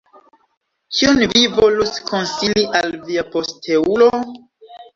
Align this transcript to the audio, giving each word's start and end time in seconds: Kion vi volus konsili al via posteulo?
Kion 0.99 1.21
vi 1.33 1.43
volus 1.59 1.93
konsili 2.09 2.65
al 2.81 2.97
via 3.05 3.27
posteulo? 3.37 4.13